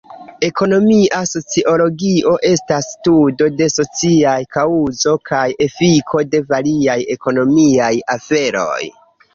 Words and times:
Ekonomia 0.45 1.17
sociologio 1.31 2.33
estas 2.51 2.89
studo 2.95 3.51
de 3.61 3.69
sociaj 3.75 4.35
kaŭzo 4.57 5.17
kaj 5.31 5.47
efiko 5.69 6.27
de 6.33 6.43
variaj 6.55 7.01
ekonomiaj 7.19 7.97
aferoj. 8.19 8.83